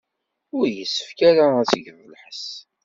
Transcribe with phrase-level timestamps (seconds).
[0.57, 2.43] Ur yessefk ara ad tged lḥess.